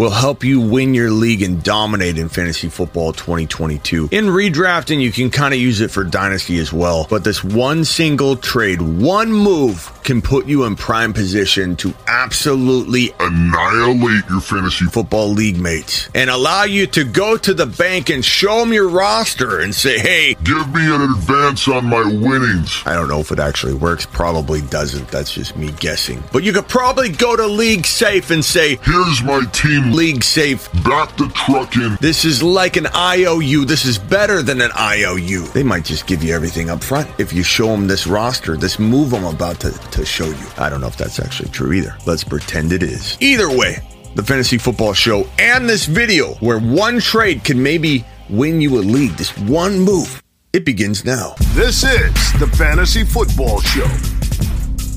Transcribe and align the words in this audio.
will 0.00 0.08
help 0.08 0.42
you 0.42 0.58
win 0.62 0.94
your 0.94 1.10
league 1.10 1.42
and 1.42 1.62
dominate 1.62 2.16
in 2.16 2.26
fantasy 2.26 2.70
football 2.70 3.12
2022. 3.12 4.08
In 4.10 4.24
redrafting, 4.24 5.02
you 5.02 5.12
can 5.12 5.28
kind 5.28 5.52
of 5.52 5.60
use 5.60 5.82
it 5.82 5.90
for 5.90 6.04
dynasty 6.04 6.58
as 6.58 6.72
well, 6.72 7.06
but 7.10 7.22
this 7.22 7.44
one 7.44 7.84
single 7.84 8.34
trade, 8.34 8.80
one 8.80 9.30
move 9.30 9.92
can 10.02 10.22
put 10.22 10.46
you 10.46 10.64
in 10.64 10.74
prime 10.74 11.12
position 11.12 11.76
to 11.76 11.92
absolutely 12.06 13.12
annihilate 13.20 14.24
your 14.30 14.40
fantasy 14.40 14.86
football 14.86 15.28
league 15.28 15.58
mates 15.58 16.08
and 16.14 16.30
allow 16.30 16.64
you 16.64 16.86
to 16.86 17.04
go 17.04 17.36
to 17.36 17.52
the 17.52 17.66
bank 17.66 18.08
and 18.08 18.24
show 18.24 18.60
them 18.60 18.72
your 18.72 18.88
roster 18.88 19.60
and 19.60 19.74
say, 19.74 19.98
hey, 19.98 20.34
Give 20.42 20.74
me 20.74 20.94
an 20.94 21.02
advance 21.02 21.68
on 21.68 21.84
my 21.84 22.02
winnings. 22.02 22.82
I 22.86 22.94
don't 22.94 23.08
know 23.08 23.20
if 23.20 23.32
it 23.32 23.38
actually 23.38 23.74
works. 23.74 24.06
Probably 24.06 24.62
doesn't. 24.62 25.08
That's 25.08 25.34
just 25.34 25.56
me 25.58 25.72
guessing. 25.72 26.22
But 26.32 26.42
you 26.42 26.54
could 26.54 26.68
probably 26.68 27.10
go 27.10 27.36
to 27.36 27.42
LeagueSafe 27.42 28.30
and 28.30 28.42
say, 28.42 28.76
Here's 28.76 29.22
my 29.22 29.42
team. 29.52 29.89
LeagueSafe, 29.90 30.84
Back 30.84 31.16
the 31.16 31.26
truck 31.34 31.76
in. 31.76 31.96
this 32.00 32.24
is 32.24 32.42
like 32.42 32.76
an 32.76 32.86
IOU. 32.94 33.64
This 33.64 33.84
is 33.84 33.98
better 33.98 34.40
than 34.42 34.60
an 34.60 34.70
IOU. 34.78 35.46
They 35.48 35.62
might 35.64 35.84
just 35.84 36.06
give 36.06 36.22
you 36.22 36.32
everything 36.34 36.70
up 36.70 36.82
front 36.82 37.08
if 37.18 37.32
you 37.32 37.42
show 37.42 37.66
them 37.66 37.86
this 37.88 38.06
roster, 38.06 38.56
this 38.56 38.78
move 38.78 39.12
I'm 39.14 39.24
about 39.24 39.58
to, 39.60 39.72
to 39.72 40.06
show 40.06 40.26
you. 40.26 40.46
I 40.58 40.68
don't 40.70 40.80
know 40.80 40.86
if 40.86 40.96
that's 40.96 41.18
actually 41.18 41.48
true 41.50 41.72
either. 41.72 41.96
Let's 42.06 42.22
pretend 42.22 42.72
it 42.72 42.82
is. 42.84 43.16
Either 43.20 43.48
way, 43.50 43.78
the 44.14 44.22
Fantasy 44.22 44.58
Football 44.58 44.92
Show 44.92 45.28
and 45.38 45.68
this 45.68 45.86
video 45.86 46.34
where 46.34 46.60
one 46.60 47.00
trade 47.00 47.42
can 47.42 47.60
maybe 47.62 48.04
win 48.28 48.60
you 48.60 48.78
a 48.78 48.82
league, 48.82 49.12
this 49.16 49.36
one 49.38 49.80
move, 49.80 50.22
it 50.52 50.64
begins 50.64 51.04
now. 51.04 51.34
This 51.54 51.82
is 51.82 52.12
the 52.38 52.48
Fantasy 52.56 53.04
Football 53.04 53.60
Show 53.60 53.88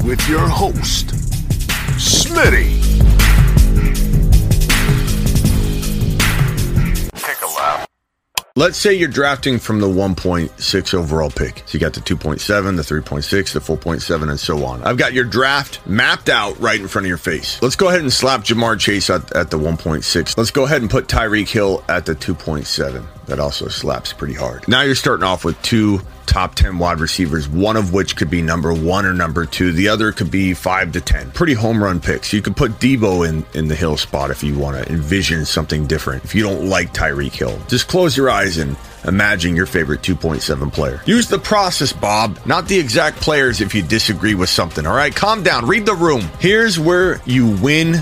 with 0.07 0.27
your 0.29 0.47
host, 0.47 1.07
Smitty. 1.97 2.82
Let's 8.55 8.77
say 8.77 8.93
you're 8.93 9.09
drafting 9.09 9.57
from 9.57 9.79
the 9.79 9.87
1.6 9.87 10.93
overall 10.93 11.31
pick. 11.31 11.63
So 11.65 11.73
you 11.73 11.79
got 11.79 11.93
the 11.93 12.01
2.7, 12.01 12.37
the 12.75 12.83
3.6, 12.83 13.51
the 13.51 13.59
4.7, 13.59 14.29
and 14.29 14.39
so 14.39 14.63
on. 14.63 14.83
I've 14.83 14.95
got 14.95 15.13
your 15.13 15.23
draft 15.23 15.79
mapped 15.87 16.29
out 16.29 16.59
right 16.59 16.79
in 16.79 16.87
front 16.87 17.07
of 17.07 17.09
your 17.09 17.17
face. 17.17 17.59
Let's 17.63 17.75
go 17.75 17.87
ahead 17.87 18.01
and 18.01 18.13
slap 18.13 18.41
Ja'Marr 18.41 18.79
Chase 18.79 19.09
at, 19.09 19.35
at 19.35 19.49
the 19.49 19.57
1.6. 19.57 20.37
Let's 20.37 20.51
go 20.51 20.65
ahead 20.65 20.81
and 20.81 20.91
put 20.91 21.07
Tyreek 21.07 21.49
Hill 21.49 21.83
at 21.89 22.05
the 22.05 22.13
2.7. 22.13 23.03
That 23.25 23.39
also 23.39 23.67
slaps 23.67 24.13
pretty 24.13 24.33
hard. 24.33 24.67
Now 24.67 24.81
you're 24.81 24.95
starting 24.95 25.23
off 25.23 25.45
with 25.45 25.61
two 25.61 26.01
top 26.25 26.55
10 26.55 26.79
wide 26.79 26.99
receivers, 26.99 27.47
one 27.47 27.77
of 27.77 27.93
which 27.93 28.15
could 28.15 28.29
be 28.29 28.41
number 28.41 28.73
one 28.73 29.05
or 29.05 29.13
number 29.13 29.45
two. 29.45 29.71
The 29.71 29.89
other 29.89 30.11
could 30.11 30.31
be 30.31 30.53
five 30.53 30.91
to 30.93 31.01
10. 31.01 31.31
Pretty 31.31 31.53
home 31.53 31.83
run 31.83 31.99
picks. 31.99 32.33
You 32.33 32.41
could 32.41 32.55
put 32.55 32.71
Deebo 32.79 33.27
in, 33.27 33.45
in 33.53 33.67
the 33.67 33.75
Hill 33.75 33.97
spot 33.97 34.31
if 34.31 34.43
you 34.43 34.57
want 34.57 34.77
to 34.77 34.91
envision 34.91 35.45
something 35.45 35.85
different. 35.87 36.23
If 36.23 36.35
you 36.35 36.43
don't 36.43 36.67
like 36.67 36.93
Tyreek 36.93 37.33
Hill, 37.33 37.59
just 37.67 37.87
close 37.87 38.17
your 38.17 38.29
eyes 38.29 38.57
and 38.57 38.75
imagine 39.05 39.55
your 39.55 39.65
favorite 39.65 40.01
2.7 40.01 40.73
player. 40.73 41.01
Use 41.05 41.27
the 41.27 41.39
process, 41.39 41.93
Bob, 41.93 42.39
not 42.45 42.67
the 42.67 42.79
exact 42.79 43.17
players 43.17 43.61
if 43.61 43.75
you 43.75 43.81
disagree 43.81 44.35
with 44.35 44.49
something. 44.49 44.85
All 44.85 44.95
right, 44.95 45.15
calm 45.15 45.43
down, 45.43 45.67
read 45.67 45.85
the 45.85 45.95
room. 45.95 46.21
Here's 46.39 46.79
where 46.79 47.21
you 47.25 47.55
win 47.61 48.01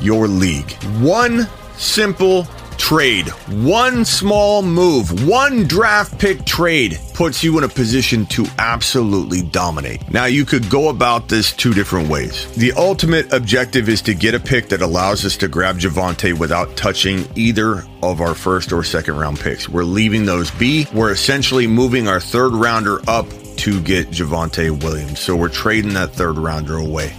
your 0.00 0.28
league. 0.28 0.72
One 1.00 1.48
simple 1.76 2.46
trade, 2.86 3.28
one 3.48 4.04
small 4.04 4.62
move, 4.62 5.26
one 5.26 5.64
draft 5.64 6.16
pick 6.20 6.44
trade 6.44 6.96
puts 7.14 7.42
you 7.42 7.58
in 7.58 7.64
a 7.64 7.68
position 7.68 8.24
to 8.26 8.46
absolutely 8.60 9.42
dominate. 9.42 10.08
Now, 10.12 10.26
you 10.26 10.44
could 10.44 10.70
go 10.70 10.88
about 10.88 11.28
this 11.28 11.52
two 11.52 11.74
different 11.74 12.08
ways. 12.08 12.46
The 12.54 12.70
ultimate 12.74 13.32
objective 13.32 13.88
is 13.88 14.02
to 14.02 14.14
get 14.14 14.36
a 14.36 14.38
pick 14.38 14.68
that 14.68 14.82
allows 14.82 15.24
us 15.24 15.36
to 15.38 15.48
grab 15.48 15.80
Javonte 15.80 16.38
without 16.38 16.76
touching 16.76 17.26
either 17.34 17.84
of 18.04 18.20
our 18.20 18.36
first 18.36 18.72
or 18.72 18.84
second 18.84 19.16
round 19.16 19.40
picks. 19.40 19.68
We're 19.68 19.82
leaving 19.82 20.24
those 20.24 20.52
be. 20.52 20.86
We're 20.94 21.10
essentially 21.10 21.66
moving 21.66 22.06
our 22.06 22.20
third 22.20 22.52
rounder 22.52 23.00
up 23.10 23.26
to 23.56 23.80
get 23.80 24.10
Javonte 24.10 24.80
Williams. 24.80 25.18
So 25.18 25.34
we're 25.34 25.48
trading 25.48 25.94
that 25.94 26.12
third 26.12 26.38
rounder 26.38 26.76
away. 26.76 27.16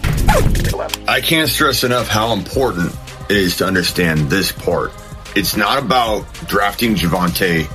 I 1.09 1.19
can't 1.21 1.49
stress 1.49 1.83
enough 1.83 2.07
how 2.07 2.31
important 2.31 2.95
it 3.29 3.35
is 3.35 3.57
to 3.57 3.65
understand 3.65 4.29
this 4.29 4.53
part. 4.53 4.93
It's 5.37 5.55
not 5.55 5.77
about 5.77 6.25
drafting 6.47 6.95
Javonte 6.95 7.69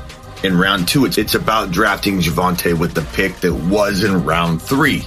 in 0.44 0.58
round 0.58 0.88
two. 0.88 1.04
It's, 1.04 1.16
it's 1.16 1.36
about 1.36 1.70
drafting 1.70 2.18
Javonte 2.18 2.76
with 2.76 2.92
the 2.92 3.02
pick 3.14 3.36
that 3.36 3.54
was 3.54 4.02
in 4.02 4.24
round 4.24 4.60
three. 4.60 5.04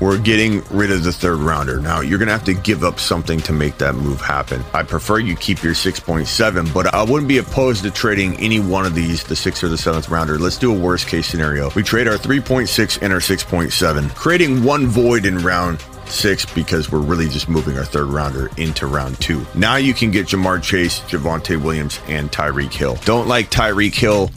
We're 0.00 0.20
getting 0.20 0.62
rid 0.70 0.92
of 0.92 1.02
the 1.02 1.12
third 1.12 1.38
rounder. 1.38 1.80
Now, 1.80 2.02
you're 2.02 2.20
going 2.20 2.28
to 2.28 2.32
have 2.34 2.44
to 2.44 2.54
give 2.54 2.84
up 2.84 3.00
something 3.00 3.40
to 3.40 3.52
make 3.52 3.78
that 3.78 3.96
move 3.96 4.20
happen. 4.20 4.62
I 4.72 4.84
prefer 4.84 5.18
you 5.18 5.34
keep 5.34 5.60
your 5.64 5.74
6.7, 5.74 6.72
but 6.72 6.94
I 6.94 7.02
wouldn't 7.02 7.26
be 7.26 7.38
opposed 7.38 7.82
to 7.82 7.90
trading 7.90 8.38
any 8.38 8.60
one 8.60 8.86
of 8.86 8.94
these, 8.94 9.24
the 9.24 9.34
sixth 9.34 9.64
or 9.64 9.68
the 9.68 9.76
seventh 9.76 10.08
rounder. 10.08 10.38
Let's 10.38 10.56
do 10.56 10.72
a 10.72 10.78
worst 10.78 11.08
case 11.08 11.26
scenario. 11.26 11.70
We 11.70 11.82
trade 11.82 12.06
our 12.06 12.14
3.6 12.14 13.02
and 13.02 13.12
our 13.12 13.18
6.7, 13.18 14.14
creating 14.14 14.62
one 14.62 14.86
void 14.86 15.26
in 15.26 15.38
round 15.38 15.80
six 16.10 16.44
because 16.44 16.90
we're 16.90 17.00
really 17.00 17.28
just 17.28 17.48
moving 17.48 17.78
our 17.78 17.84
third 17.84 18.06
rounder 18.06 18.50
into 18.56 18.86
round 18.86 19.20
two. 19.20 19.44
Now 19.54 19.76
you 19.76 19.94
can 19.94 20.10
get 20.10 20.26
Ja'Marr 20.26 20.62
Chase, 20.62 21.00
Javonte 21.00 21.60
Williams, 21.62 22.00
and 22.08 22.30
Tyreek 22.30 22.72
Hill. 22.72 22.96
Don't 23.04 23.28
like 23.28 23.50
Tyreek 23.50 23.94
Hill 23.94 24.30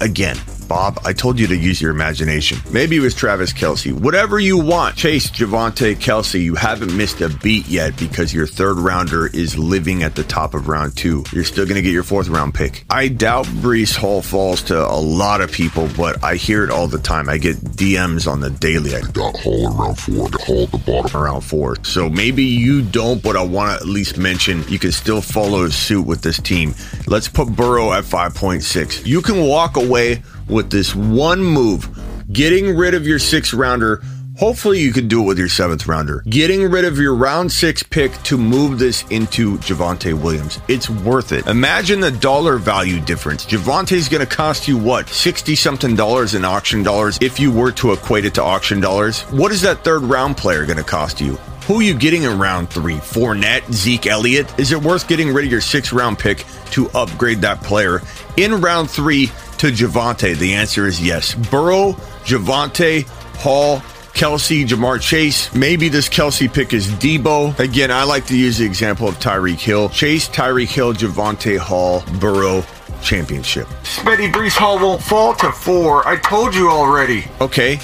again. 0.00 0.36
Bob, 0.68 1.00
I 1.04 1.12
told 1.12 1.38
you 1.38 1.46
to 1.46 1.56
use 1.56 1.80
your 1.80 1.90
imagination. 1.90 2.58
Maybe 2.72 2.96
it 2.96 3.00
was 3.00 3.14
Travis 3.14 3.52
Kelce. 3.52 3.92
Whatever 3.92 4.38
you 4.38 4.58
want. 4.58 4.96
Chase, 4.96 5.30
Javonte, 5.30 5.96
Kelce, 5.96 6.40
you 6.42 6.54
haven't 6.54 6.96
missed 6.96 7.20
a 7.20 7.28
beat 7.28 7.66
yet 7.68 7.96
because 7.98 8.32
your 8.32 8.46
third 8.46 8.78
rounder 8.78 9.26
is 9.26 9.58
living 9.58 10.02
at 10.02 10.14
the 10.14 10.24
top 10.24 10.54
of 10.54 10.68
round 10.68 10.96
two. 10.96 11.24
You're 11.32 11.44
still 11.44 11.64
going 11.64 11.76
to 11.76 11.82
get 11.82 11.92
your 11.92 12.02
fourth 12.02 12.28
round 12.28 12.54
pick. 12.54 12.84
I 12.90 13.08
doubt 13.08 13.46
Breece 13.46 13.96
Hall 13.96 14.22
falls 14.22 14.62
to 14.64 14.78
a 14.86 14.98
lot 15.00 15.40
of 15.40 15.52
people, 15.52 15.88
but 15.96 16.22
I 16.24 16.36
hear 16.36 16.64
it 16.64 16.70
all 16.70 16.86
the 16.86 16.98
time. 16.98 17.28
I 17.28 17.38
get 17.38 17.56
DMs 17.56 18.30
on 18.30 18.40
the 18.40 18.50
daily. 18.50 18.94
I 18.94 19.00
Got 19.00 19.36
Hall 19.38 19.78
around 19.78 19.98
four. 19.98 20.28
Hall 20.40 20.62
at 20.64 20.70
the 20.70 20.78
bottom. 20.78 21.20
around 21.20 21.40
four. 21.42 21.76
So 21.84 22.08
maybe 22.08 22.44
you 22.44 22.82
don't, 22.82 23.22
but 23.22 23.36
I 23.36 23.42
want 23.42 23.70
to 23.70 23.84
at 23.84 23.88
least 23.88 24.18
mention 24.18 24.64
you 24.68 24.78
can 24.78 24.92
still 24.92 25.20
follow 25.20 25.68
suit 25.68 26.06
with 26.06 26.22
this 26.22 26.40
team. 26.40 26.74
Let's 27.06 27.28
put 27.28 27.48
Burrow 27.54 27.92
at 27.92 28.04
5.6. 28.04 29.06
You 29.06 29.20
can 29.22 29.46
walk 29.46 29.76
away 29.76 30.22
with 30.54 30.70
this 30.70 30.94
one 30.94 31.42
move, 31.42 31.88
getting 32.32 32.76
rid 32.76 32.94
of 32.94 33.06
your 33.06 33.18
sixth 33.18 33.52
rounder. 33.52 34.00
Hopefully, 34.38 34.80
you 34.80 34.92
can 34.92 35.06
do 35.06 35.22
it 35.22 35.26
with 35.26 35.38
your 35.38 35.48
seventh 35.48 35.86
rounder. 35.86 36.24
Getting 36.28 36.68
rid 36.70 36.84
of 36.84 36.98
your 36.98 37.14
round 37.14 37.52
six 37.52 37.82
pick 37.82 38.12
to 38.24 38.36
move 38.36 38.78
this 38.78 39.04
into 39.10 39.58
Javonte 39.58 40.14
Williams. 40.14 40.58
It's 40.66 40.88
worth 40.90 41.30
it. 41.30 41.46
Imagine 41.46 42.00
the 42.00 42.10
dollar 42.10 42.58
value 42.58 43.00
difference. 43.00 43.46
Javonte's 43.46 44.08
going 44.08 44.26
to 44.26 44.36
cost 44.36 44.66
you 44.66 44.76
what? 44.76 45.08
60 45.08 45.54
something 45.54 45.94
dollars 45.94 46.34
in 46.34 46.44
auction 46.44 46.82
dollars 46.82 47.18
if 47.20 47.38
you 47.38 47.52
were 47.52 47.70
to 47.72 47.92
equate 47.92 48.24
it 48.24 48.34
to 48.34 48.42
auction 48.42 48.80
dollars. 48.80 49.22
What 49.22 49.52
is 49.52 49.60
that 49.62 49.84
third 49.84 50.02
round 50.02 50.36
player 50.36 50.66
going 50.66 50.78
to 50.78 50.84
cost 50.84 51.20
you? 51.20 51.36
Who 51.66 51.78
are 51.78 51.82
you 51.82 51.94
getting 51.94 52.24
in 52.24 52.38
round 52.38 52.70
three? 52.70 52.96
Fournette, 52.96 53.72
Zeke 53.72 54.08
Elliott? 54.08 54.58
Is 54.58 54.70
it 54.70 54.82
worth 54.82 55.08
getting 55.08 55.32
rid 55.32 55.46
of 55.46 55.50
your 55.50 55.60
sixth 55.60 55.92
round 55.92 56.18
pick 56.18 56.44
to 56.72 56.90
upgrade 56.90 57.40
that 57.40 57.62
player 57.62 58.02
in 58.36 58.60
round 58.60 58.90
three 58.90 59.30
to 59.58 59.68
Javonte? 59.68 60.36
The 60.36 60.54
answer 60.54 60.86
is 60.86 61.00
yes. 61.00 61.34
Burrow, 61.34 61.92
Javonte, 62.24 63.06
Hall, 63.38 63.78
Kelce, 64.14 64.66
Ja'Marr 64.66 65.00
Chase. 65.00 65.52
Maybe 65.54 65.88
this 65.88 66.08
Kelce 66.08 66.52
pick 66.52 66.72
is 66.72 66.88
Deebo. 66.92 67.58
Again, 67.58 67.90
I 67.90 68.04
like 68.04 68.26
to 68.26 68.36
use 68.36 68.58
the 68.58 68.64
example 68.64 69.08
of 69.08 69.18
Tyreek 69.18 69.58
Hill. 69.58 69.88
Chase, 69.88 70.28
Tyreek 70.28 70.68
Hill, 70.68 70.94
Javonte 70.94 71.58
Hall, 71.58 72.04
Burrow, 72.20 72.64
championship. 73.02 73.66
Smitty 73.82 74.32
Breece 74.32 74.56
Hall 74.56 74.78
won't 74.78 75.02
fall 75.02 75.34
to 75.34 75.50
four. 75.50 76.06
I 76.06 76.16
told 76.16 76.54
you 76.54 76.70
already. 76.70 77.24
Okay. 77.40 77.76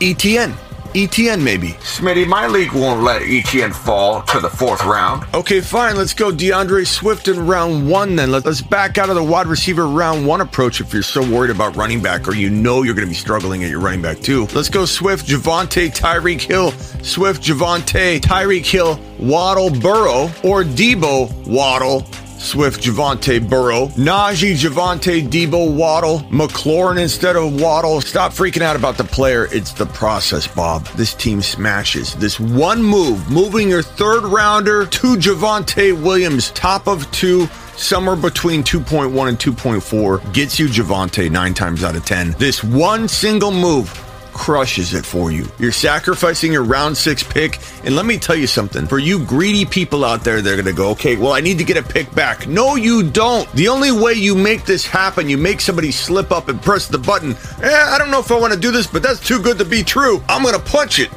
ETN. 0.00 0.54
ETN 0.96 1.42
maybe. 1.42 1.72
Smitty, 1.82 2.26
my 2.26 2.46
league 2.46 2.72
won't 2.72 3.02
let 3.02 3.20
ETN 3.20 3.74
fall 3.74 4.22
to 4.22 4.40
the 4.40 4.48
fourth 4.48 4.82
round. 4.86 5.26
Okay, 5.34 5.60
fine. 5.60 5.94
Let's 5.94 6.14
go 6.14 6.32
D'Andre 6.32 6.84
Swift 6.84 7.28
in 7.28 7.46
round 7.46 7.90
one 7.90 8.16
then. 8.16 8.30
Let's 8.30 8.62
back 8.62 8.96
out 8.96 9.10
of 9.10 9.14
the 9.14 9.22
wide 9.22 9.46
receiver 9.46 9.86
round 9.86 10.26
one 10.26 10.40
approach 10.40 10.80
if 10.80 10.94
you're 10.94 11.02
so 11.02 11.20
worried 11.20 11.50
about 11.50 11.76
running 11.76 12.00
back 12.00 12.26
or 12.26 12.34
you 12.34 12.48
know 12.48 12.82
you're 12.82 12.94
going 12.94 13.06
to 13.06 13.10
be 13.10 13.14
struggling 13.14 13.62
at 13.62 13.68
your 13.68 13.80
running 13.80 14.00
back 14.00 14.20
too. 14.20 14.46
Let's 14.54 14.70
go 14.70 14.86
Swift, 14.86 15.26
Javonte, 15.26 15.94
Tyreek 15.94 16.40
Hill, 16.40 16.70
Swift, 17.02 17.42
Javonte, 17.42 18.18
Tyreek 18.18 18.64
Hill, 18.64 18.98
Waddle, 19.18 19.68
Burrow, 19.68 20.30
or 20.42 20.64
Deebo, 20.64 21.30
Waddle, 21.46 22.06
Swift, 22.46 22.82
Javonte 22.82 23.48
Burrow, 23.48 23.88
Najee, 23.88 24.54
Javonte, 24.54 25.28
Deebo, 25.28 25.74
Waddle, 25.74 26.20
McLaurin 26.30 27.02
instead 27.02 27.34
of 27.34 27.60
Waddle. 27.60 28.00
Stop 28.00 28.32
freaking 28.32 28.62
out 28.62 28.76
about 28.76 28.96
the 28.96 29.04
player. 29.04 29.48
It's 29.50 29.72
the 29.72 29.86
process, 29.86 30.46
Bob. 30.46 30.86
This 30.96 31.12
team 31.12 31.42
smashes. 31.42 32.14
This 32.14 32.38
one 32.38 32.82
move, 32.82 33.28
moving 33.30 33.68
your 33.68 33.82
third 33.82 34.22
rounder 34.22 34.86
to 34.86 35.16
Javonte 35.16 36.00
Williams, 36.00 36.52
top 36.52 36.86
of 36.86 37.10
two 37.10 37.48
somewhere 37.76 38.16
between 38.16 38.62
2.1 38.62 39.28
and 39.28 39.38
2.4 39.38 40.32
gets 40.32 40.58
you 40.58 40.66
Javonte 40.68 41.30
nine 41.30 41.52
times 41.52 41.84
out 41.84 41.96
of 41.96 42.04
10. 42.04 42.36
This 42.38 42.62
one 42.64 43.08
single 43.08 43.50
move 43.50 44.05
crushes 44.36 44.92
it 44.92 45.06
for 45.06 45.32
you. 45.32 45.48
You're 45.58 45.72
sacrificing 45.72 46.52
your 46.52 46.62
round 46.62 46.96
six 46.96 47.22
pick. 47.22 47.58
And 47.84 47.96
let 47.96 48.04
me 48.04 48.18
tell 48.18 48.36
you 48.36 48.46
something 48.46 48.86
for 48.86 48.98
you 48.98 49.24
greedy 49.24 49.64
people 49.64 50.04
out 50.04 50.24
there, 50.24 50.42
they're 50.42 50.56
going 50.56 50.66
to 50.66 50.74
go, 50.74 50.90
okay, 50.90 51.16
well, 51.16 51.32
I 51.32 51.40
need 51.40 51.56
to 51.58 51.64
get 51.64 51.78
a 51.78 51.82
pick 51.82 52.14
back. 52.14 52.46
No, 52.46 52.76
you 52.76 53.02
don't. 53.02 53.50
The 53.52 53.68
only 53.68 53.92
way 53.92 54.12
you 54.12 54.34
make 54.34 54.66
this 54.66 54.86
happen, 54.86 55.28
you 55.28 55.38
make 55.38 55.60
somebody 55.60 55.90
slip 55.90 56.30
up 56.30 56.48
and 56.48 56.60
press 56.60 56.86
the 56.86 56.98
button. 56.98 57.34
Eh, 57.62 57.72
I 57.72 57.96
don't 57.98 58.10
know 58.10 58.20
if 58.20 58.30
I 58.30 58.38
want 58.38 58.52
to 58.52 58.58
do 58.58 58.70
this, 58.70 58.86
but 58.86 59.02
that's 59.02 59.26
too 59.26 59.40
good 59.40 59.56
to 59.58 59.64
be 59.64 59.82
true. 59.82 60.22
I'm 60.28 60.42
going 60.42 60.54
to 60.54 60.60
punch 60.60 60.98
it. 60.98 61.10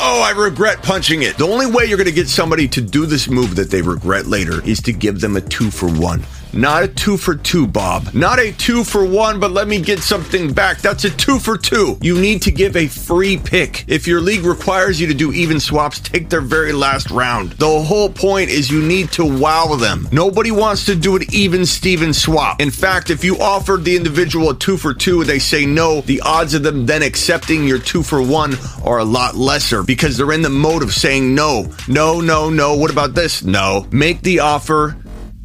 Oh, 0.00 0.20
I 0.20 0.32
regret 0.36 0.82
punching 0.82 1.22
it. 1.22 1.38
The 1.38 1.46
only 1.46 1.66
way 1.66 1.84
you're 1.84 1.96
going 1.96 2.08
to 2.08 2.12
get 2.12 2.28
somebody 2.28 2.66
to 2.66 2.80
do 2.80 3.06
this 3.06 3.28
move 3.28 3.54
that 3.54 3.70
they 3.70 3.82
regret 3.82 4.26
later 4.26 4.60
is 4.68 4.82
to 4.82 4.92
give 4.92 5.20
them 5.20 5.36
a 5.36 5.40
two 5.40 5.70
for 5.70 5.88
one. 5.88 6.24
Not 6.54 6.82
a 6.82 6.88
two 6.88 7.16
for 7.16 7.34
two, 7.34 7.66
Bob. 7.66 8.12
Not 8.12 8.38
a 8.38 8.52
two 8.52 8.84
for 8.84 9.06
one, 9.06 9.40
but 9.40 9.52
let 9.52 9.68
me 9.68 9.80
get 9.80 10.00
something 10.00 10.52
back. 10.52 10.78
That's 10.78 11.04
a 11.04 11.10
two 11.10 11.38
for 11.38 11.56
two. 11.56 11.98
You 12.02 12.20
need 12.20 12.42
to 12.42 12.50
give 12.50 12.76
a 12.76 12.88
free 12.88 13.38
pick. 13.38 13.84
If 13.88 14.06
your 14.06 14.20
league 14.20 14.44
requires 14.44 15.00
you 15.00 15.06
to 15.06 15.14
do 15.14 15.32
even 15.32 15.60
swaps, 15.60 15.98
take 15.98 16.28
their 16.28 16.42
very 16.42 16.72
last 16.72 17.10
round. 17.10 17.52
The 17.52 17.80
whole 17.80 18.10
point 18.10 18.50
is 18.50 18.70
you 18.70 18.82
need 18.82 19.10
to 19.12 19.24
wow 19.24 19.76
them. 19.76 20.08
Nobody 20.12 20.50
wants 20.50 20.84
to 20.86 20.94
do 20.94 21.16
an 21.16 21.22
even 21.32 21.64
Steven 21.64 22.12
swap. 22.12 22.60
In 22.60 22.70
fact, 22.70 23.08
if 23.08 23.24
you 23.24 23.38
offered 23.38 23.84
the 23.84 23.96
individual 23.96 24.50
a 24.50 24.54
two 24.54 24.76
for 24.76 24.92
two 24.92 25.20
and 25.20 25.30
they 25.30 25.38
say 25.38 25.64
no, 25.64 26.02
the 26.02 26.20
odds 26.20 26.52
of 26.52 26.62
them 26.62 26.84
then 26.84 27.02
accepting 27.02 27.66
your 27.66 27.78
two 27.78 28.02
for 28.02 28.20
one 28.20 28.54
are 28.84 28.98
a 28.98 29.04
lot 29.04 29.36
lesser 29.36 29.82
because 29.82 30.16
they're 30.16 30.32
in 30.32 30.42
the 30.42 30.50
mode 30.50 30.82
of 30.82 30.92
saying 30.92 31.34
no, 31.34 31.72
no, 31.88 32.20
no, 32.20 32.50
no. 32.50 32.74
What 32.76 32.90
about 32.90 33.14
this? 33.14 33.42
No. 33.42 33.86
Make 33.90 34.22
the 34.22 34.40
offer 34.40 34.96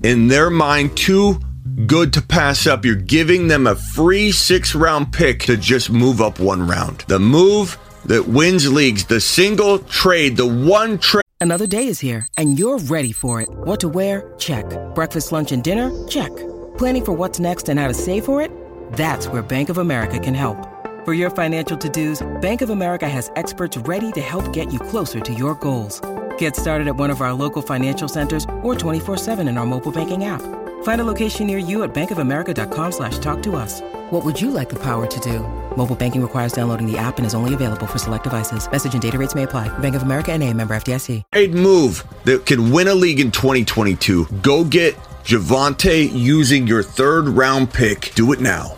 in 0.04 0.28
their 0.28 0.50
mind 0.50 0.96
too 0.98 1.40
good 1.86 2.14
to 2.14 2.22
pass 2.22 2.68
up. 2.68 2.86
You're 2.86 2.96
giving 2.96 3.48
them 3.48 3.68
a 3.68 3.76
free 3.76 4.32
six 4.32 4.76
round 4.76 5.12
pick 5.14 5.42
to 5.44 5.58
just 5.58 5.90
move 5.90 6.22
up 6.22 6.40
one 6.40 6.68
round. 6.68 7.06
The 7.08 7.20
move 7.20 7.78
that 8.06 8.28
wins 8.28 8.72
leagues, 8.72 9.06
the 9.06 9.20
single 9.20 9.80
trade, 9.80 10.38
the 10.38 10.48
one 10.48 10.98
trade. 10.98 11.24
Another 11.40 11.68
day 11.68 11.88
is 11.88 12.00
here 12.00 12.28
and 12.38 12.58
you're 12.58 12.80
ready 12.80 13.12
for 13.12 13.42
it. 13.42 13.50
What 13.50 13.80
to 13.82 13.90
wear? 13.90 14.34
Check. 14.38 14.66
Breakfast, 14.96 15.32
lunch, 15.32 15.52
and 15.52 15.64
dinner? 15.64 15.92
Check. 16.08 16.36
Planning 16.78 17.06
for 17.06 17.14
what's 17.14 17.40
next 17.40 17.70
and 17.70 17.80
how 17.80 17.88
to 17.88 17.94
save 17.94 18.26
for 18.26 18.42
it? 18.42 18.52
That's 18.94 19.28
where 19.28 19.42
Bank 19.42 19.70
of 19.70 19.78
America 19.78 20.20
can 20.20 20.34
help. 20.34 20.58
For 21.06 21.14
your 21.14 21.30
financial 21.30 21.78
to 21.78 21.90
dos, 21.90 22.26
Bank 22.42 22.62
of 22.62 22.70
America 22.70 23.08
has 23.08 23.32
experts 23.36 23.78
ready 23.78 24.12
to 24.14 24.22
help 24.22 24.52
get 24.52 24.74
you 24.74 24.80
closer 24.80 25.20
to 25.20 25.34
your 25.34 25.56
goals. 25.56 26.02
Get 26.38 26.56
started 26.56 26.88
at 26.88 26.96
one 26.96 27.12
of 27.12 27.22
our 27.22 27.34
local 27.34 27.62
financial 27.62 28.08
centers 28.08 28.46
or 28.64 28.74
24-7 28.74 29.48
in 29.48 29.58
our 29.58 29.66
mobile 29.66 29.92
banking 29.92 30.26
app. 30.26 30.42
Find 30.84 31.02
a 31.02 31.04
location 31.04 31.48
near 31.48 31.58
you 31.58 31.84
at 31.84 31.94
bankofamerica.com 31.94 32.92
slash 32.92 33.20
talk 33.20 33.44
to 33.44 33.56
us. 33.56 33.82
What 34.10 34.26
would 34.26 34.40
you 34.40 34.52
like 34.52 34.70
the 34.70 34.82
power 34.82 35.06
to 35.06 35.20
do? 35.20 35.40
Mobile 35.76 35.96
banking 35.96 36.22
requires 36.22 36.54
downloading 36.54 36.90
the 36.90 36.98
app 36.98 37.18
and 37.18 37.26
is 37.28 37.36
only 37.36 37.54
available 37.54 37.86
for 37.86 38.00
select 38.00 38.24
devices. 38.24 38.70
Message 38.72 38.94
and 38.94 39.02
data 39.02 39.18
rates 39.18 39.36
may 39.36 39.44
apply. 39.44 39.70
Bank 39.80 39.96
of 39.96 40.02
America 40.02 40.32
and 40.32 40.44
a 40.44 40.52
member 40.54 40.76
FDIC. 40.76 41.24
Trade 41.32 41.54
move 41.54 42.04
that 42.26 42.46
can 42.46 42.72
win 42.72 42.88
a 42.88 42.96
league 42.96 43.20
in 43.20 43.32
2022. 43.32 44.26
Go 44.42 44.64
get 44.64 44.96
Javonte 45.24 46.10
using 46.14 46.68
your 46.68 46.84
third 46.84 47.28
round 47.28 47.74
pick. 47.74 48.14
Do 48.16 48.32
it 48.32 48.40
now. 48.40 48.76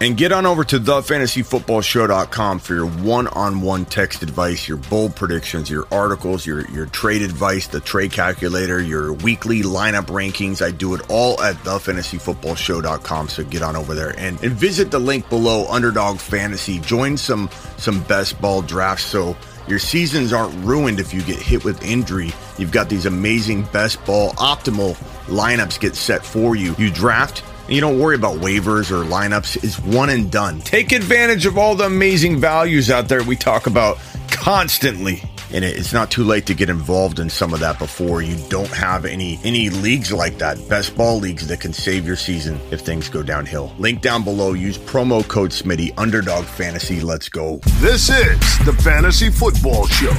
And 0.00 0.18
get 0.18 0.32
on 0.32 0.44
over 0.44 0.64
to 0.64 0.78
thefantasyfootballshow.com 0.78 2.58
for 2.58 2.74
your 2.74 2.86
one-on-one 2.86 3.86
text 3.86 4.22
advice, 4.22 4.68
your 4.68 4.76
bold 4.76 5.16
predictions, 5.16 5.70
your 5.70 5.86
articles, 5.90 6.44
your 6.44 6.68
your 6.70 6.84
trade 6.86 7.22
advice, 7.22 7.68
the 7.68 7.80
trade 7.80 8.12
calculator, 8.12 8.82
your 8.82 9.14
weekly 9.14 9.62
lineup 9.62 10.06
rankings. 10.06 10.60
I 10.60 10.72
do 10.72 10.94
it 10.94 11.00
all 11.08 11.40
at 11.40 11.56
thefantasyfootballshow.com. 11.56 13.28
So 13.28 13.44
get 13.44 13.62
on 13.62 13.76
over 13.76 13.94
there 13.94 14.18
and, 14.18 14.42
and 14.44 14.52
visit 14.52 14.90
the 14.90 14.98
link 14.98 15.28
below, 15.30 15.66
Underdog 15.68 16.18
Fantasy. 16.18 16.80
Join 16.80 17.16
some 17.16 17.48
some 17.78 18.02
best 18.02 18.38
ball 18.42 18.60
drafts 18.60 19.04
so 19.04 19.34
your 19.68 19.78
seasons 19.78 20.34
aren't 20.34 20.54
ruined 20.64 21.00
if 21.00 21.14
you 21.14 21.22
get 21.22 21.38
hit 21.38 21.64
with 21.64 21.82
injury. 21.82 22.30
You've 22.58 22.72
got 22.72 22.90
these 22.90 23.06
amazing 23.06 23.62
best 23.72 24.04
ball 24.04 24.32
optimal 24.32 24.96
lineups 25.28 25.80
get 25.80 25.96
set 25.96 26.26
for 26.26 26.56
you. 26.56 26.74
You 26.76 26.90
draft 26.90 27.42
you 27.68 27.80
don't 27.80 27.98
worry 27.98 28.14
about 28.14 28.40
waivers 28.40 28.90
or 28.90 29.04
lineups. 29.04 29.62
It's 29.64 29.78
one 29.78 30.10
and 30.10 30.30
done. 30.30 30.60
Take 30.60 30.92
advantage 30.92 31.46
of 31.46 31.56
all 31.56 31.74
the 31.74 31.86
amazing 31.86 32.40
values 32.40 32.90
out 32.90 33.08
there 33.08 33.22
we 33.22 33.36
talk 33.36 33.66
about 33.66 33.98
constantly. 34.30 35.22
And 35.52 35.64
it's 35.64 35.92
not 35.92 36.10
too 36.10 36.24
late 36.24 36.46
to 36.46 36.54
get 36.54 36.68
involved 36.68 37.20
in 37.20 37.30
some 37.30 37.54
of 37.54 37.60
that 37.60 37.78
before 37.78 38.22
you 38.22 38.36
don't 38.48 38.72
have 38.72 39.04
any 39.04 39.38
any 39.44 39.70
leagues 39.70 40.12
like 40.12 40.38
that, 40.38 40.58
best 40.68 40.96
ball 40.96 41.18
leagues 41.18 41.46
that 41.46 41.60
can 41.60 41.72
save 41.72 42.06
your 42.06 42.16
season 42.16 42.60
if 42.72 42.80
things 42.80 43.08
go 43.08 43.22
downhill. 43.22 43.72
Link 43.78 44.00
down 44.00 44.24
below. 44.24 44.54
Use 44.54 44.76
promo 44.76 45.26
code 45.26 45.50
Smitty 45.50 45.94
Underdog 45.96 46.44
Fantasy. 46.44 47.00
Let's 47.00 47.28
go. 47.28 47.58
This 47.78 48.10
is 48.10 48.38
the 48.66 48.76
Fantasy 48.82 49.30
Football 49.30 49.86
Show 49.86 50.14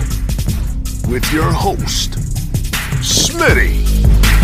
with 1.09 1.29
your 1.33 1.51
host, 1.51 2.11
Smitty. 3.01 4.34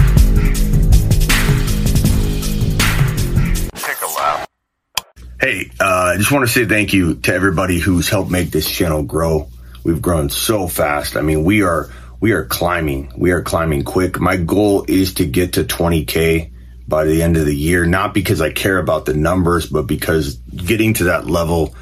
Hey, 5.42 5.72
uh, 5.80 6.14
I 6.14 6.18
just 6.18 6.32
want 6.32 6.46
to 6.46 6.54
say 6.54 6.66
thank 6.66 6.94
you 6.94 7.16
to 7.16 7.34
everybody 7.34 7.80
who's 7.80 8.08
helped 8.08 8.30
make 8.30 8.52
this 8.52 8.70
channel 8.70 9.02
grow. 9.02 9.50
We've 9.84 10.00
grown 10.00 10.30
so 10.30 10.68
fast. 10.68 11.18
I 11.18 11.22
mean, 11.22 11.44
we 11.44 11.64
are 11.64 11.90
we 12.20 12.34
are 12.34 12.46
climbing. 12.46 13.12
We 13.18 13.32
are 13.32 13.42
climbing 13.42 13.84
quick. 13.84 14.20
My 14.20 14.38
goal 14.38 14.86
is 14.88 15.16
to 15.16 15.26
get 15.26 15.54
to 15.54 15.64
20k 15.64 16.52
by 16.88 17.06
the 17.06 17.24
end 17.24 17.38
of 17.38 17.48
the 17.48 17.56
year, 17.56 17.88
not 17.88 18.14
because 18.14 18.40
I 18.40 18.52
care 18.52 18.78
about 18.78 19.06
the 19.06 19.16
numbers, 19.16 19.66
but 19.66 19.88
because 19.88 20.36
getting 20.36 20.94
to 20.96 21.06
that 21.06 21.26
level 21.26 21.74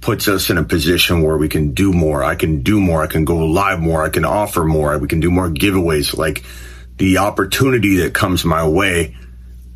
puts 0.00 0.28
us 0.28 0.48
in 0.48 0.56
a 0.56 0.62
position 0.62 1.22
where 1.22 1.36
we 1.36 1.48
can 1.48 1.74
do 1.74 1.92
more. 1.92 2.22
I 2.22 2.36
can 2.36 2.62
do 2.62 2.80
more. 2.80 3.02
I 3.02 3.08
can 3.08 3.24
go 3.24 3.38
live 3.38 3.80
more. 3.80 4.04
I 4.04 4.10
can 4.10 4.24
offer 4.24 4.62
more. 4.62 4.96
We 4.96 5.08
can 5.08 5.18
do 5.18 5.32
more 5.32 5.48
giveaways. 5.48 6.16
Like 6.16 6.44
the 6.98 7.18
opportunity 7.18 7.96
that 7.96 8.14
comes 8.14 8.44
my 8.44 8.68
way, 8.68 9.16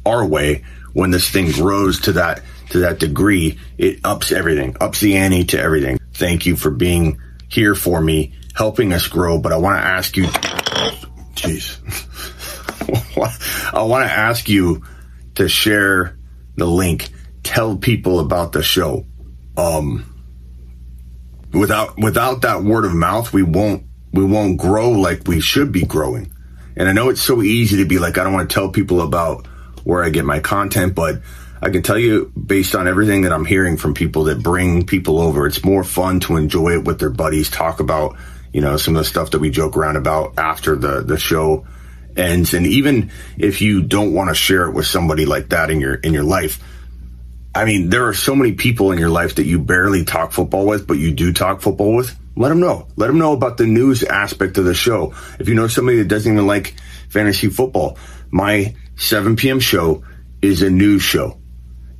our 0.06 0.24
way, 0.24 0.64
when 0.92 1.10
this 1.10 1.28
thing 1.28 1.50
grows 1.50 2.02
to 2.02 2.12
that 2.12 2.42
to 2.72 2.80
that 2.80 2.98
degree, 2.98 3.58
it 3.76 4.00
ups 4.02 4.32
everything, 4.32 4.76
ups 4.80 5.00
the 5.00 5.16
ante 5.16 5.44
to 5.44 5.60
everything. 5.60 5.98
Thank 6.14 6.46
you 6.46 6.56
for 6.56 6.70
being 6.70 7.20
here 7.48 7.74
for 7.74 8.00
me, 8.00 8.34
helping 8.54 8.94
us 8.94 9.06
grow. 9.08 9.38
But 9.38 9.52
I 9.52 9.58
want 9.58 9.78
to 9.78 9.86
ask 9.86 10.16
you, 10.16 10.24
jeez, 11.34 11.78
I 13.74 13.82
want 13.82 14.06
to 14.06 14.12
ask 14.12 14.48
you 14.48 14.84
to 15.34 15.48
share 15.48 16.16
the 16.56 16.64
link, 16.64 17.10
tell 17.42 17.76
people 17.76 18.20
about 18.20 18.52
the 18.52 18.62
show. 18.62 19.04
Um, 19.58 20.06
without 21.52 21.98
without 21.98 22.40
that 22.40 22.62
word 22.62 22.86
of 22.86 22.94
mouth, 22.94 23.34
we 23.34 23.42
won't 23.42 23.84
we 24.14 24.24
won't 24.24 24.56
grow 24.56 24.92
like 24.92 25.26
we 25.26 25.40
should 25.40 25.72
be 25.72 25.84
growing. 25.84 26.32
And 26.74 26.88
I 26.88 26.92
know 26.92 27.10
it's 27.10 27.20
so 27.20 27.42
easy 27.42 27.76
to 27.78 27.84
be 27.84 27.98
like, 27.98 28.16
I 28.16 28.24
don't 28.24 28.32
want 28.32 28.48
to 28.48 28.54
tell 28.54 28.70
people 28.70 29.02
about 29.02 29.46
where 29.84 30.02
I 30.02 30.08
get 30.08 30.24
my 30.24 30.40
content, 30.40 30.94
but 30.94 31.20
I 31.62 31.70
can 31.70 31.82
tell 31.82 31.98
you 31.98 32.32
based 32.34 32.74
on 32.74 32.88
everything 32.88 33.22
that 33.22 33.32
I'm 33.32 33.44
hearing 33.44 33.76
from 33.76 33.94
people 33.94 34.24
that 34.24 34.42
bring 34.42 34.84
people 34.84 35.20
over, 35.20 35.46
it's 35.46 35.64
more 35.64 35.84
fun 35.84 36.18
to 36.20 36.36
enjoy 36.36 36.72
it 36.72 36.84
with 36.84 36.98
their 36.98 37.08
buddies, 37.08 37.50
talk 37.50 37.78
about, 37.78 38.16
you 38.52 38.60
know, 38.60 38.76
some 38.76 38.96
of 38.96 39.00
the 39.00 39.08
stuff 39.08 39.30
that 39.30 39.38
we 39.38 39.48
joke 39.48 39.76
around 39.76 39.96
about 39.96 40.34
after 40.38 40.74
the, 40.74 41.02
the 41.02 41.16
show 41.16 41.64
ends. 42.16 42.52
And 42.52 42.66
even 42.66 43.12
if 43.38 43.62
you 43.62 43.80
don't 43.80 44.12
want 44.12 44.28
to 44.28 44.34
share 44.34 44.66
it 44.66 44.72
with 44.72 44.86
somebody 44.86 45.24
like 45.24 45.50
that 45.50 45.70
in 45.70 45.80
your, 45.80 45.94
in 45.94 46.12
your 46.12 46.24
life, 46.24 46.60
I 47.54 47.64
mean, 47.64 47.90
there 47.90 48.08
are 48.08 48.14
so 48.14 48.34
many 48.34 48.52
people 48.52 48.90
in 48.90 48.98
your 48.98 49.10
life 49.10 49.36
that 49.36 49.44
you 49.44 49.60
barely 49.60 50.04
talk 50.04 50.32
football 50.32 50.66
with, 50.66 50.88
but 50.88 50.98
you 50.98 51.12
do 51.12 51.32
talk 51.32 51.60
football 51.60 51.94
with. 51.94 52.18
Let 52.34 52.48
them 52.48 52.58
know. 52.58 52.88
Let 52.96 53.06
them 53.06 53.18
know 53.18 53.34
about 53.34 53.56
the 53.56 53.66
news 53.66 54.02
aspect 54.02 54.58
of 54.58 54.64
the 54.64 54.74
show. 54.74 55.14
If 55.38 55.48
you 55.48 55.54
know 55.54 55.68
somebody 55.68 55.98
that 55.98 56.08
doesn't 56.08 56.32
even 56.32 56.46
like 56.46 56.74
fantasy 57.08 57.50
football, 57.50 57.98
my 58.32 58.74
7 58.96 59.36
p.m. 59.36 59.60
show 59.60 60.02
is 60.40 60.62
a 60.62 60.70
news 60.70 61.02
show. 61.02 61.38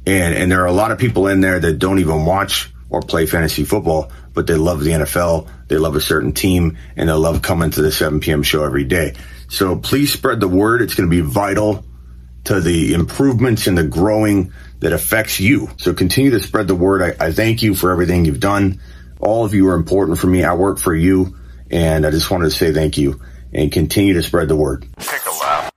And, 0.06 0.34
and 0.34 0.50
there 0.50 0.62
are 0.62 0.66
a 0.66 0.72
lot 0.72 0.90
of 0.90 0.98
people 0.98 1.28
in 1.28 1.40
there 1.40 1.60
that 1.60 1.78
don't 1.78 1.98
even 1.98 2.24
watch 2.24 2.72
or 2.90 3.00
play 3.00 3.26
fantasy 3.26 3.64
football, 3.64 4.12
but 4.34 4.46
they 4.46 4.54
love 4.54 4.84
the 4.84 4.90
NFL, 4.90 5.48
they 5.68 5.78
love 5.78 5.96
a 5.96 6.00
certain 6.00 6.32
team, 6.32 6.76
and 6.96 7.08
they 7.08 7.12
love 7.12 7.40
coming 7.40 7.70
to 7.70 7.82
the 7.82 7.90
7 7.90 8.20
p.m. 8.20 8.42
show 8.42 8.64
every 8.64 8.84
day. 8.84 9.14
So 9.48 9.76
please 9.76 10.12
spread 10.12 10.40
the 10.40 10.48
word. 10.48 10.82
It's 10.82 10.94
going 10.94 11.08
to 11.08 11.14
be 11.14 11.22
vital 11.22 11.84
to 12.44 12.60
the 12.60 12.92
improvements 12.92 13.66
and 13.66 13.78
the 13.78 13.84
growing 13.84 14.52
that 14.80 14.92
affects 14.92 15.40
you. 15.40 15.68
So 15.78 15.94
continue 15.94 16.32
to 16.32 16.40
spread 16.40 16.68
the 16.68 16.74
word. 16.74 17.16
I, 17.20 17.26
I 17.26 17.32
thank 17.32 17.62
you 17.62 17.74
for 17.74 17.92
everything 17.92 18.24
you've 18.24 18.40
done. 18.40 18.80
All 19.20 19.44
of 19.44 19.54
you 19.54 19.68
are 19.68 19.74
important 19.74 20.18
for 20.18 20.26
me. 20.26 20.42
I 20.42 20.54
work 20.54 20.78
for 20.78 20.94
you, 20.94 21.36
and 21.70 22.04
I 22.04 22.10
just 22.10 22.30
wanted 22.30 22.46
to 22.46 22.50
say 22.50 22.72
thank 22.72 22.98
you 22.98 23.20
and 23.52 23.70
continue 23.70 24.14
to 24.14 24.22
spread 24.22 24.48
the 24.48 24.56
word. 24.56 24.86
A 24.98 25.71